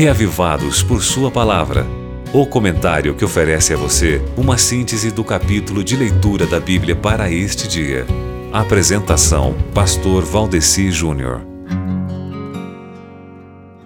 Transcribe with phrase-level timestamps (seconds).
[0.00, 1.86] Reavivados por Sua Palavra.
[2.32, 7.30] O comentário que oferece a você uma síntese do capítulo de leitura da Bíblia para
[7.30, 8.06] este dia.
[8.50, 11.42] Apresentação: Pastor Valdeci Júnior.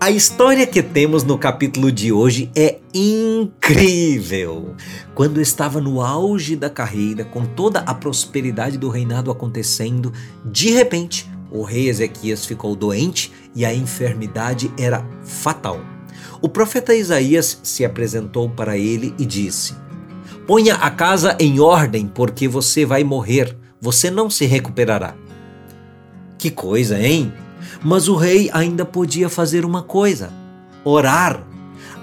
[0.00, 4.76] A história que temos no capítulo de hoje é incrível.
[5.14, 10.10] Quando estava no auge da carreira, com toda a prosperidade do reinado acontecendo,
[10.42, 15.97] de repente o rei Ezequias ficou doente e a enfermidade era fatal.
[16.40, 19.74] O profeta Isaías se apresentou para ele e disse:
[20.46, 25.14] Ponha a casa em ordem, porque você vai morrer, você não se recuperará.
[26.38, 27.32] Que coisa, hein?
[27.82, 30.32] Mas o rei ainda podia fazer uma coisa:
[30.84, 31.44] orar.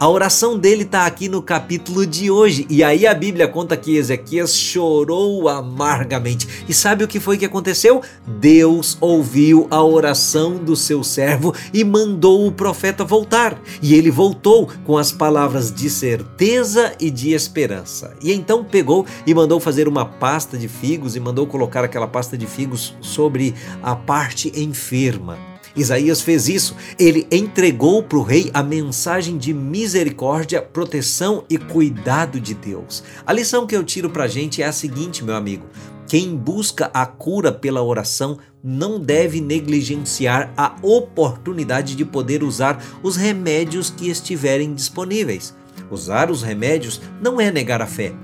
[0.00, 2.66] A oração dele está aqui no capítulo de hoje.
[2.68, 6.64] E aí a Bíblia conta que Ezequias chorou amargamente.
[6.68, 8.02] E sabe o que foi que aconteceu?
[8.26, 13.56] Deus ouviu a oração do seu servo e mandou o profeta voltar.
[13.80, 18.14] E ele voltou com as palavras de certeza e de esperança.
[18.20, 22.36] E então pegou e mandou fazer uma pasta de figos e mandou colocar aquela pasta
[22.36, 25.53] de figos sobre a parte enferma.
[25.76, 26.76] Isaías fez isso.
[26.98, 33.02] Ele entregou para o rei a mensagem de misericórdia, proteção e cuidado de Deus.
[33.26, 35.66] A lição que eu tiro para a gente é a seguinte, meu amigo:
[36.06, 43.16] quem busca a cura pela oração não deve negligenciar a oportunidade de poder usar os
[43.16, 45.54] remédios que estiverem disponíveis.
[45.90, 48.14] Usar os remédios não é negar a fé,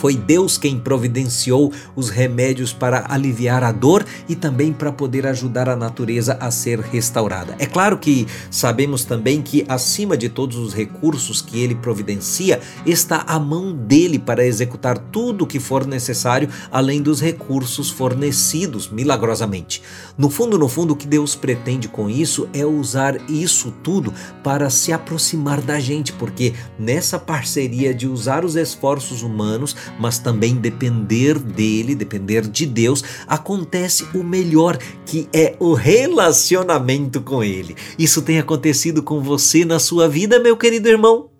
[0.00, 5.68] foi Deus quem providenciou os remédios para aliviar a dor e também para poder ajudar
[5.68, 7.54] a natureza a ser restaurada.
[7.58, 13.24] É claro que sabemos também que, acima de todos os recursos que ele providencia, está
[13.26, 19.82] a mão dele para executar tudo o que for necessário, além dos recursos fornecidos milagrosamente.
[20.16, 24.70] No fundo, no fundo, o que Deus pretende com isso é usar isso tudo para
[24.70, 31.38] se aproximar da gente, porque nessa parceria de usar os esforços humanos, mas também depender
[31.38, 37.76] dele, depender de Deus, acontece o melhor, que é o relacionamento com ele.
[37.98, 41.30] Isso tem acontecido com você na sua vida, meu querido irmão?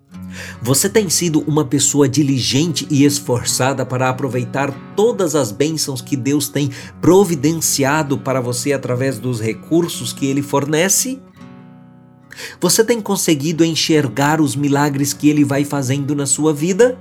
[0.61, 6.47] Você tem sido uma pessoa diligente e esforçada para aproveitar todas as bênçãos que Deus
[6.47, 6.69] tem
[7.01, 11.19] providenciado para você através dos recursos que Ele fornece?
[12.59, 16.97] Você tem conseguido enxergar os milagres que Ele vai fazendo na sua vida?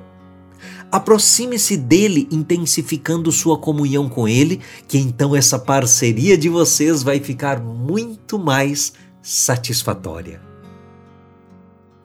[0.90, 7.60] Aproxime-se dele, intensificando sua comunhão com ele, que então essa parceria de vocês vai ficar
[7.60, 8.92] muito mais
[9.22, 10.40] satisfatória.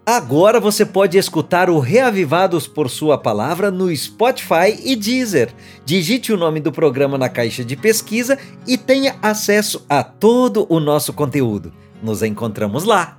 [0.07, 5.51] Agora você pode escutar o Reavivados por Sua Palavra no Spotify e Deezer.
[5.83, 10.79] Digite o nome do programa na caixa de pesquisa e tenha acesso a todo o
[10.79, 11.73] nosso conteúdo.
[12.03, 13.17] Nos encontramos lá.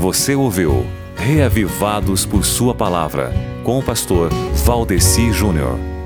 [0.00, 0.86] Você ouviu
[1.18, 3.32] Reavivados por Sua Palavra
[3.64, 4.30] com o pastor
[4.64, 5.97] Valdeci Júnior.